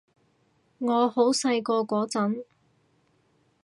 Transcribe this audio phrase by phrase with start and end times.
[0.79, 2.43] 我好細個嗰陣